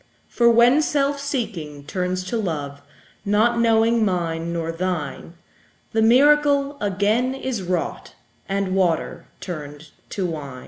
For 0.27 0.49
when 0.49 0.81
self 0.81 1.19
seeking 1.19 1.83
turns 1.83 2.23
to 2.23 2.37
love, 2.37 2.81
Not 3.23 3.59
knowing 3.59 4.03
mine 4.03 4.51
nor 4.51 4.71
thine, 4.71 5.35
The 5.91 6.01
miracle 6.01 6.75
again 6.81 7.35
is 7.35 7.61
wrought, 7.61 8.15
And 8.49 8.73
water 8.73 9.27
turned 9.41 9.89
to 10.09 10.25
wine. 10.25 10.57